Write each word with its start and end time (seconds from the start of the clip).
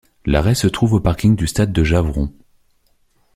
L'arrêt 0.25 0.55
se 0.55 0.65
trouve 0.65 0.93
au 0.93 0.99
parking 0.99 1.35
du 1.35 1.45
stade 1.45 1.71
de 1.71 1.83
Javron. 1.83 2.33